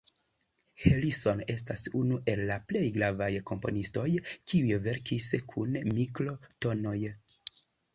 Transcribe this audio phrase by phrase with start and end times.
[0.85, 7.01] Harrison estas unu el la plej gravaj komponistoj kiuj verkis kun mikro-tonoj.